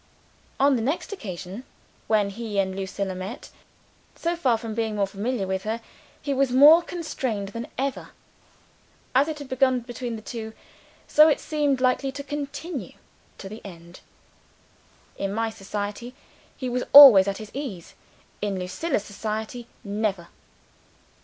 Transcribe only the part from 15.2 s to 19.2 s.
my society, he was always at his ease. In Lucilla's